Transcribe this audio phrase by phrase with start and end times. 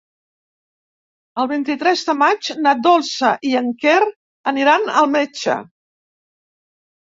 [1.43, 3.95] El vint-i-tres de maig na Dolça i en Quer
[4.55, 5.61] aniran al metge.